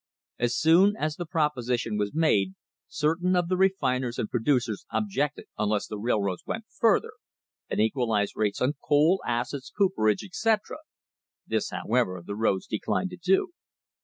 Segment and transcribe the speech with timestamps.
[0.39, 2.55] As soon as the proposition was made,
[2.87, 7.11] certain of the refiners and producers objected unless the railroads went further
[7.69, 10.77] and equalised rates on coal, acids, cooperage, etc.
[11.45, 13.49] This, however, the roads declined to do.